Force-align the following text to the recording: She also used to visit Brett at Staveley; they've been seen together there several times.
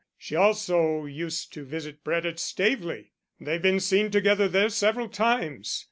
She 0.17 0.35
also 0.35 1.05
used 1.05 1.53
to 1.53 1.63
visit 1.63 2.03
Brett 2.03 2.25
at 2.25 2.39
Staveley; 2.39 3.11
they've 3.39 3.61
been 3.61 3.79
seen 3.79 4.09
together 4.09 4.47
there 4.47 4.69
several 4.69 5.07
times. 5.09 5.79